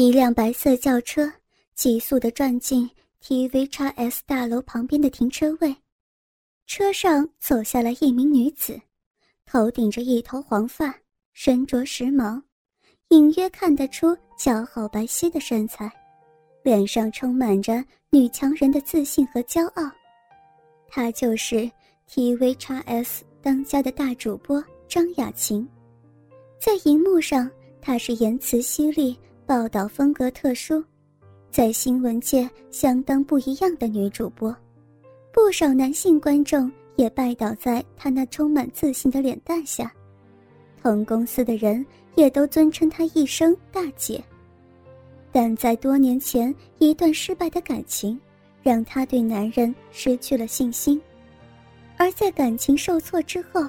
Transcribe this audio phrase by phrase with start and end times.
[0.00, 1.30] 一辆白色轿车
[1.74, 2.88] 急速的转进
[3.22, 5.76] TV 叉 S 大楼旁边的停车位，
[6.66, 8.80] 车上走下来一名女子，
[9.44, 10.98] 头顶着一头黄发，
[11.34, 12.40] 身着时髦，
[13.08, 15.92] 隐约看得出姣好白皙的身材，
[16.62, 19.82] 脸上充满着女强人的自信和骄傲。
[20.88, 21.70] 她就是
[22.08, 25.68] TV 叉 S 当家的大主播张雅琴，
[26.58, 27.50] 在荧幕上
[27.82, 29.14] 她是言辞犀利。
[29.50, 30.80] 报道风格特殊，
[31.50, 34.54] 在新闻界相当不一样的女主播，
[35.32, 39.92] 不少男性观众也拜倒在她那充满自信的脸蛋下，
[40.80, 44.22] 同公司的人也都尊称她一声大姐。
[45.32, 48.16] 但在多年前一段失败的感情，
[48.62, 51.02] 让她对男人失去了信心，
[51.96, 53.66] 而在感情受挫之后，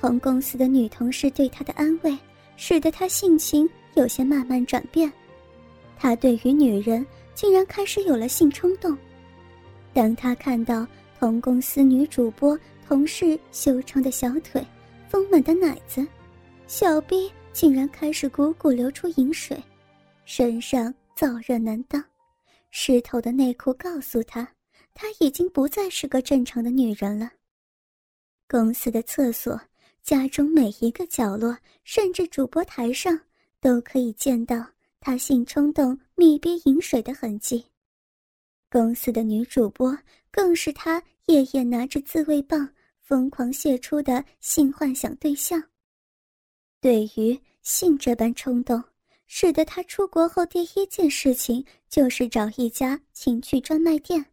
[0.00, 2.18] 同公司的女同事对她的安慰，
[2.56, 3.68] 使得她性情。
[3.94, 5.12] 有些慢慢转变，
[5.96, 7.04] 他对于女人
[7.34, 8.96] 竟然开始有了性冲动。
[9.92, 10.86] 当他看到
[11.18, 14.64] 同公司女主播同事修长的小腿、
[15.08, 16.06] 丰满的奶子，
[16.66, 19.60] 小臂竟然开始汩汩流出饮水，
[20.24, 22.02] 身上燥热难当，
[22.70, 24.48] 湿透的内裤告诉他，
[24.94, 27.30] 他已经不再是个正常的女人了。
[28.48, 29.60] 公司的厕所、
[30.02, 33.20] 家中每一个角落，甚至主播台上。
[33.60, 34.64] 都可以见到
[34.98, 37.64] 他性冲动、密闭饮水的痕迹。
[38.70, 39.96] 公司的女主播
[40.30, 42.68] 更是他夜夜拿着自慰棒
[43.00, 45.62] 疯狂泄出的性幻想对象。
[46.80, 48.82] 对于性这般冲动，
[49.26, 54.24] 使得他出国后第一件事情就是找一家情趣专卖店，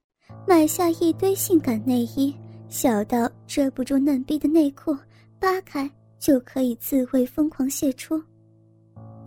[0.47, 2.33] 买下一堆性感内衣，
[2.69, 4.95] 小到遮不住嫩逼的内裤，
[5.39, 5.89] 扒开
[6.19, 8.21] 就可以自慰疯狂泄出。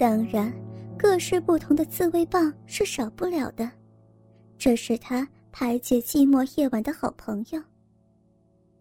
[0.01, 0.51] 当然，
[0.98, 3.70] 各式不同的自慰棒是少不了的，
[4.56, 7.62] 这是他排解寂寞夜晚的好朋友。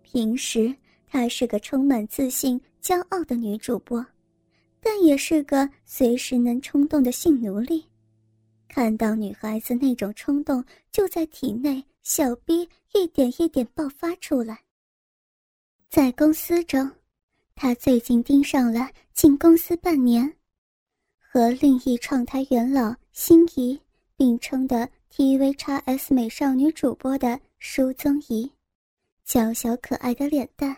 [0.02, 0.74] 平时
[1.06, 4.03] 她是个充满自信、骄傲的女主播，
[4.80, 7.84] 但也是个随时能冲动的性奴隶。
[8.69, 14.57] 看到女孩子那种冲动就在体内，小逼一点一点爆发出来。
[15.90, 16.90] 在公司中，
[17.56, 20.34] 她最近盯上了进公司半年。
[21.31, 23.79] 和另一创台元老心仪
[24.17, 28.51] 并称的 TV 叉 S 美少女主播的舒宗仪，
[29.25, 30.75] 娇小可爱的脸蛋，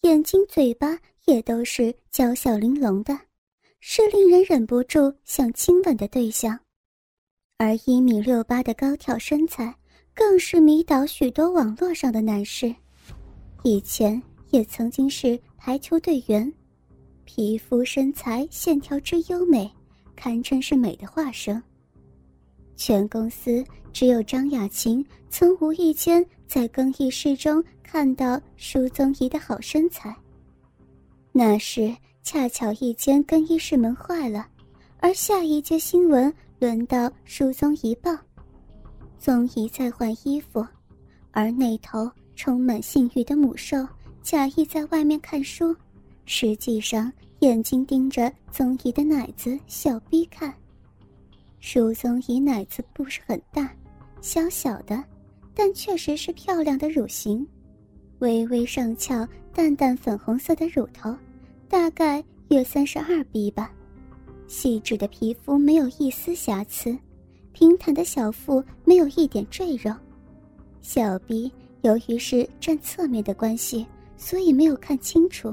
[0.00, 3.16] 眼睛嘴巴也都是娇小玲珑的，
[3.78, 6.58] 是令人忍不住想亲吻的对象。
[7.56, 9.72] 而一米六八的高挑身材，
[10.12, 12.74] 更是迷倒许多网络上的男士。
[13.62, 14.20] 以前
[14.50, 16.52] 也曾经是排球队员，
[17.24, 19.70] 皮肤身材线条之优美。
[20.16, 21.62] 堪称是美的化身。
[22.76, 30.14] 全公司只有张雅琴曾无意间在更衣室中看到舒宗仪的好身材。
[31.30, 34.46] 那时恰巧一间更衣室门坏了，
[34.98, 38.16] 而下一节新闻轮到舒宗仪报，
[39.18, 40.66] 宗仪在换衣服，
[41.30, 43.86] 而那头充满性欲的母兽
[44.22, 45.74] 假意在外面看书，
[46.24, 47.12] 实际上。
[47.42, 50.54] 眼睛盯着宗姨的奶子小逼看。
[51.58, 53.68] 舒宗姨奶子不是很大，
[54.20, 55.02] 小小的，
[55.52, 57.44] 但确实是漂亮的乳型，
[58.20, 61.12] 微微上翘，淡淡粉红色的乳头，
[61.68, 63.72] 大概约三十二 B 吧。
[64.46, 66.96] 细致的皮肤没有一丝瑕疵，
[67.50, 69.92] 平坦的小腹没有一点赘肉，
[70.80, 73.84] 小逼由于是站侧面的关系，
[74.16, 75.52] 所以没有看清楚。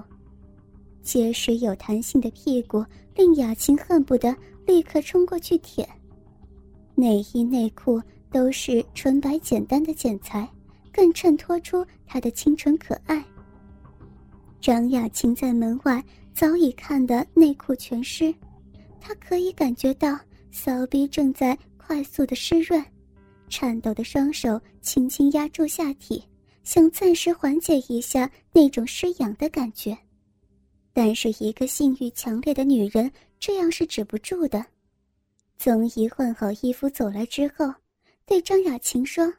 [1.10, 4.32] 结实有弹性的屁股令雅琴恨不得
[4.68, 5.90] 立刻冲过去舔。
[6.94, 8.00] 内衣内裤
[8.32, 10.48] 都是纯白简单的剪裁，
[10.94, 13.26] 更衬托出她的清纯可爱。
[14.62, 18.32] 张雅琴在门外早已看得内裤全湿，
[19.02, 20.16] 她可以感觉到
[20.52, 22.86] 骚逼正在快速的湿润，
[23.48, 26.24] 颤抖的双手轻轻压住下体，
[26.64, 29.98] 想暂时缓解一下那种湿痒的感觉。
[30.94, 34.66] 但是，一个性欲强烈的女人这样是止不住的。
[35.58, 37.74] 宗仪换好衣服走来之后，
[38.26, 39.34] 对张雅琴说：“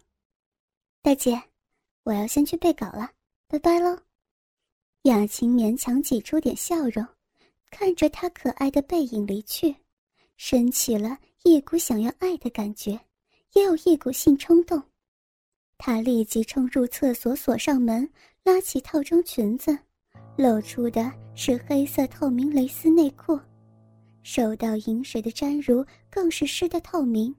[1.02, 1.42] 大姐，
[2.04, 3.10] 我要先去背稿了，
[3.48, 3.98] 拜拜喽。”
[5.04, 7.06] 雅琴勉强挤出点笑容，
[7.70, 9.74] 看着他可爱的背影离去，
[10.36, 13.00] 升起了一股想要爱的感觉，
[13.54, 14.82] 也有一股性冲动。
[15.78, 18.06] 她立即冲入厕所，锁上门，
[18.44, 19.78] 拉起套装裙子。
[20.40, 23.38] 露出的是黑色透明蕾丝内裤，
[24.22, 27.34] 受到饮水的沾濡更是湿得透明。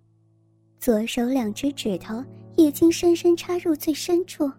[0.80, 2.24] 左手两只指头
[2.58, 4.52] 已经深深插入最深处，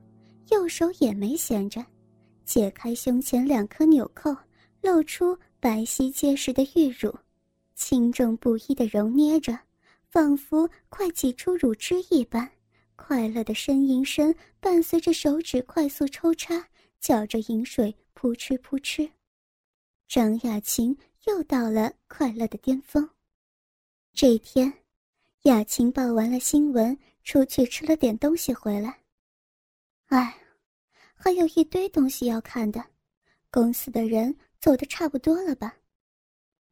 [0.50, 1.86] 右手也没闲着，
[2.44, 4.34] 解开胸前两颗纽扣，
[4.80, 7.14] 露出白皙结实的玉乳，
[7.76, 9.56] 轻重不一的揉捏着，
[10.10, 12.50] 仿佛快挤出乳汁一般。
[12.96, 16.60] 快乐的呻吟声伴随着手指快速抽插，
[16.98, 19.10] 搅着饮水扑哧扑哧。
[20.08, 23.08] 张雅琴又到了快乐的巅峰。
[24.12, 24.72] 这一天。
[25.44, 28.96] 雅琴报完了新闻，出去吃了点东西回来。
[30.06, 30.38] 哎，
[31.14, 32.80] 还有一堆东西要看的。
[33.50, 35.76] 公司的人走的差不多了吧？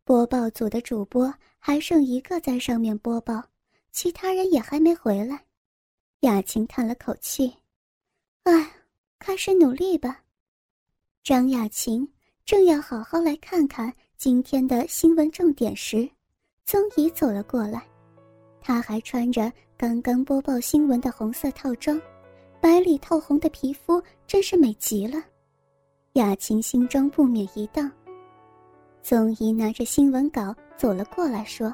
[0.05, 3.43] 播报组的主播还剩一个在上面播报，
[3.91, 5.47] 其他人也还没回来。
[6.21, 7.53] 雅琴叹了口气
[8.45, 8.73] ：“哎，
[9.19, 10.23] 开始努力吧。”
[11.23, 12.09] 张雅琴
[12.47, 16.09] 正要好好来看看今天的新闻重点时，
[16.65, 17.83] 宗姨走了过来。
[18.59, 22.01] 她还穿着刚刚播报新闻的红色套装，
[22.59, 25.23] 白里透红的皮肤真是美极了。
[26.15, 27.91] 雅琴心中不免一荡。
[29.03, 31.73] 宗姨拿着新闻稿走了过来，说：“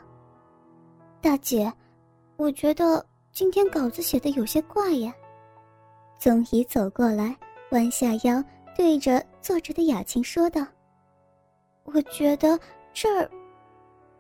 [1.22, 1.72] 大姐，
[2.36, 5.14] 我觉得今天稿子写的有些怪呀。”
[6.18, 7.36] 宗姨走过来，
[7.70, 8.42] 弯下腰，
[8.76, 10.66] 对着坐着的雅琴说道
[11.86, 12.58] ：“我觉得
[12.92, 13.30] 这儿。”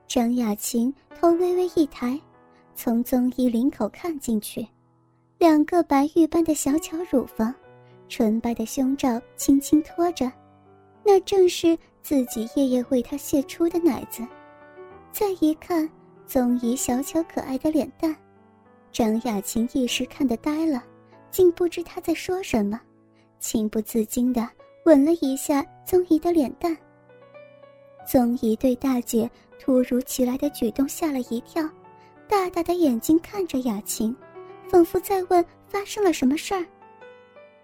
[0.06, 2.16] 张雅琴头微微一抬。
[2.76, 4.64] 从宗衣领口看进去，
[5.36, 7.52] 两个白玉般的小巧乳房，
[8.08, 10.30] 纯白的胸罩轻轻托着，
[11.02, 14.24] 那正是自己夜夜为他泄出的奶子。
[15.10, 15.90] 再一看
[16.24, 18.14] 宗衣小巧可爱的脸蛋，
[18.92, 20.84] 张雅琴一时看得呆了，
[21.32, 22.80] 竟不知他在说什么，
[23.40, 24.48] 情不自禁的
[24.86, 26.76] 吻了一下宗姨的脸蛋。
[28.06, 29.28] 宗姨对大姐
[29.58, 31.68] 突如其来的举动吓了一跳。
[32.28, 34.14] 大大的眼睛看着雅琴，
[34.68, 36.64] 仿佛在问发生了什么事儿。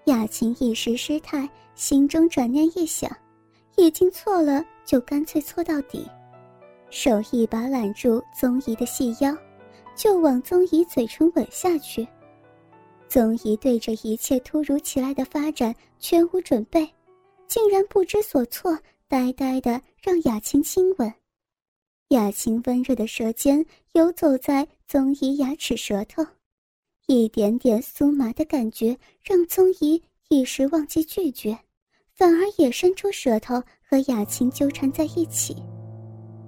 [0.07, 3.09] 雅琴一时失态，心中转念一想，
[3.77, 6.05] 已经错了，就干脆错到底。
[6.91, 9.33] 手一把揽住宗姨的细腰，
[9.95, 12.07] 就往宗姨嘴唇吻下去。
[13.09, 16.89] 宗姨对这一切突如其来的发展全无准备，
[17.47, 18.79] 竟然不知所措，
[19.09, 21.13] 呆呆的让雅琴亲吻。
[22.09, 26.23] 雅琴温热的舌尖游走在宗姨牙齿舌头，
[27.07, 31.59] 一点点酥麻的感觉让宗姨一时忘记拒绝，
[32.15, 35.57] 反而也伸出舌头和雅琴纠缠在一起。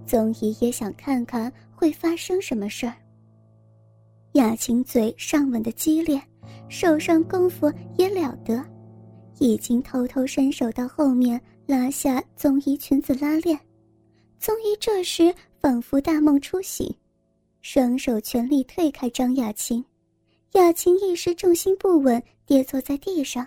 [0.06, 2.94] 宗姨也想看看会发生什么事儿。
[4.32, 6.20] 雅琴嘴上吻的激烈，
[6.68, 8.62] 手上功夫也了得，
[9.38, 13.58] 已经偷偷伸手到后面拉下宗仪裙子拉链。
[14.38, 15.34] 宗仪这时。
[15.64, 16.94] 仿佛大梦初醒，
[17.62, 19.82] 双手全力推开张雅琴，
[20.52, 23.46] 雅琴一时重心不稳，跌坐在地上。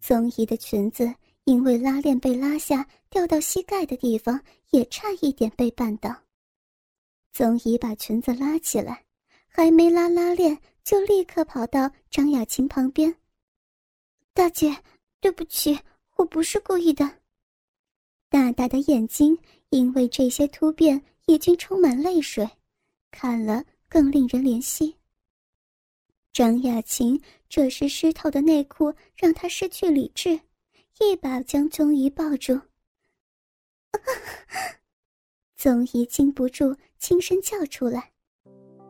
[0.00, 1.14] 宗仪的裙子
[1.44, 6.10] 因为拉链被拉下，掉到膝盖的地方，也差一点被绊倒。
[7.34, 9.04] 宗仪把裙子拉起来，
[9.46, 13.14] 还没拉拉链，就立刻跑到张雅琴旁边
[14.32, 14.74] ：“大姐，
[15.20, 15.78] 对不起，
[16.16, 17.10] 我不是故意的。”
[18.30, 19.38] 大大的眼睛
[19.70, 21.02] 因为这些突变。
[21.28, 22.48] 已经充满泪水，
[23.10, 24.94] 看了更令人怜惜。
[26.32, 30.38] 张雅琴这时湿透的内裤让她失去理智，
[31.00, 32.56] 一把将宗姨抱住。
[35.56, 38.12] 宗姨禁不住轻声叫出来，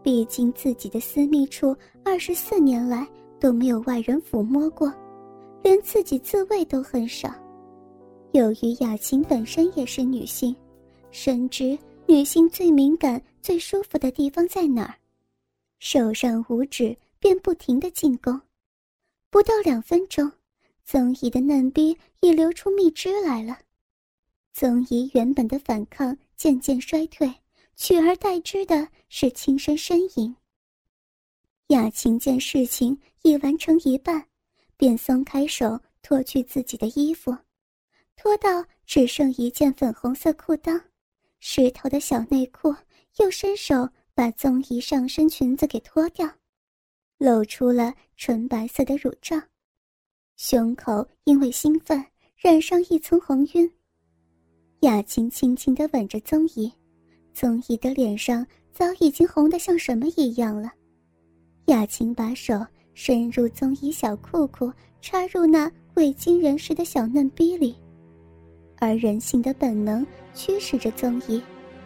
[0.02, 1.74] 毕竟自己的私密处
[2.04, 3.08] 二十四年来
[3.40, 4.92] 都没有外人抚摸过，
[5.66, 7.28] 连自己自慰都很少。
[8.30, 10.54] 由于雅琴本身也是女性，
[11.10, 11.76] 深知。
[12.06, 14.94] 女性最敏感、最舒服的地方在哪儿？
[15.80, 18.40] 手上五指便不停的进攻，
[19.28, 20.30] 不到两分钟，
[20.84, 23.58] 宗仪的嫩逼已流出蜜汁来了。
[24.52, 27.28] 宗仪原本的反抗渐渐衰退，
[27.74, 30.36] 取而代之的是轻声呻吟。
[31.70, 34.24] 雅琴见事情已完成一半，
[34.76, 37.36] 便松开手，脱去自己的衣服，
[38.16, 40.80] 脱到只剩一件粉红色裤裆。
[41.38, 42.74] 湿透的小内裤，
[43.18, 46.28] 又伸手把宗姨上身裙子给脱掉，
[47.18, 49.40] 露出了纯白色的乳罩，
[50.36, 52.04] 胸口因为兴奋
[52.36, 53.70] 染上一层红晕。
[54.80, 56.72] 雅琴轻轻地吻着宗姨，
[57.32, 60.72] 宗姨的脸上早已经红得像什么一样了。
[61.66, 62.54] 雅琴把手
[62.98, 64.72] 伸入宗仪小裤裤，
[65.02, 67.76] 插入那未经人事的小嫩逼里。
[68.78, 71.40] 而人性的本能驱使着宗仪，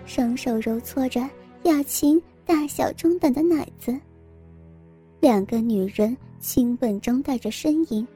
[0.06, 1.28] 双手揉搓着
[1.64, 3.92] 雅琴大小中等的奶子。
[5.18, 8.06] 两个女人亲吻中带着呻吟，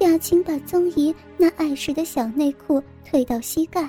[0.00, 3.88] 雅琴把宗仪那碍事的小内裤退到膝盖，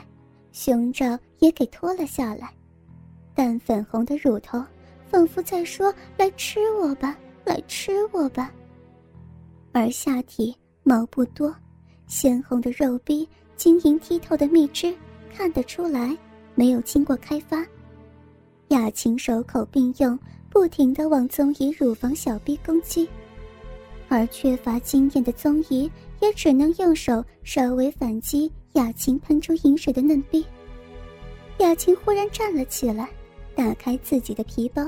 [0.51, 2.53] 胸罩也给脱了下来，
[3.33, 4.63] 淡粉红的乳头
[5.07, 8.51] 仿佛在说：“来吃我吧，来吃我吧。”
[9.71, 11.55] 而下体毛不多，
[12.07, 14.93] 鲜红的肉壁，晶莹剔透的蜜汁，
[15.33, 16.17] 看得出来
[16.55, 17.65] 没有经过开发。
[18.69, 20.17] 雅琴手口并用。
[20.47, 23.09] 不停地往宗仪乳房小臂攻击，
[24.07, 30.45] 而缺乏经验的宗仪也只能用手稍微反击雅琴喷出饮水的嫩臂。
[31.57, 33.09] 雅琴忽然站了起来，
[33.53, 34.81] 打开自己的皮包，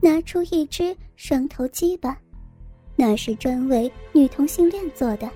[0.00, 2.16] 拿出一只双头鸡巴，
[2.96, 5.30] 那是专为女同性恋做的。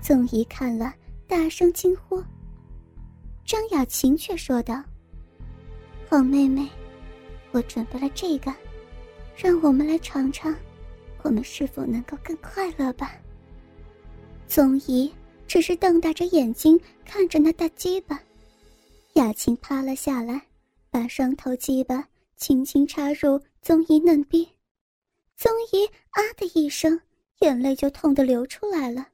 [0.00, 0.92] 宗姨看了，
[1.26, 2.22] 大声惊呼。
[3.44, 4.82] 张雅琴却说道
[6.08, 6.68] ：“好妹妹。”
[7.52, 8.50] 我准备了这个，
[9.36, 10.54] 让我们来尝尝，
[11.22, 13.12] 我们是否能够更快乐吧。
[14.46, 15.12] 宗姨
[15.46, 18.18] 只是瞪大着眼睛看着那大鸡巴，
[19.14, 20.40] 雅琴趴了下来，
[20.90, 22.02] 把双头鸡巴
[22.42, 24.44] 轻轻插入宗仪嫩逼，
[25.36, 27.00] 宗仪啊的一声，
[27.38, 29.10] 眼泪就痛得流出来了。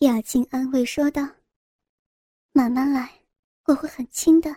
[0.00, 1.22] 雅琴安慰说道
[2.50, 3.08] ：“慢慢来，
[3.66, 4.52] 我会很轻的，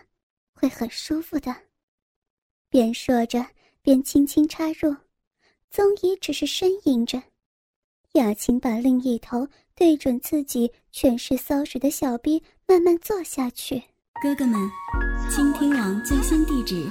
[0.52, 1.54] 会很舒服的。”
[2.68, 3.46] 边说着，
[3.80, 4.96] 边轻轻插入，
[5.70, 7.22] 宗仪只是呻吟着。
[8.14, 13.80] 雅琴把另一头对准自己全是骚水的小逼，慢慢坐下去。
[14.20, 14.68] 哥哥们，
[15.30, 16.90] 倾听网最新地址，